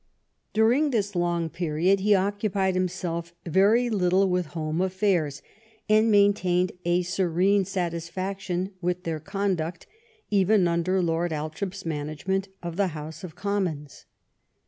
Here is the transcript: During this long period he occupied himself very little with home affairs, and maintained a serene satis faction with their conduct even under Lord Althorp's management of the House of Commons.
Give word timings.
During 0.53 0.89
this 0.89 1.15
long 1.15 1.47
period 1.51 1.99
he 1.99 2.15
occupied 2.15 2.73
himself 2.73 3.35
very 3.45 3.87
little 3.87 4.27
with 4.27 4.47
home 4.57 4.81
affairs, 4.81 5.43
and 5.87 6.09
maintained 6.09 6.71
a 6.85 7.03
serene 7.03 7.65
satis 7.65 8.09
faction 8.09 8.71
with 8.81 9.03
their 9.03 9.19
conduct 9.19 9.85
even 10.31 10.67
under 10.67 11.03
Lord 11.03 11.31
Althorp's 11.31 11.85
management 11.85 12.47
of 12.63 12.77
the 12.77 12.87
House 12.97 13.23
of 13.23 13.35
Commons. 13.35 14.05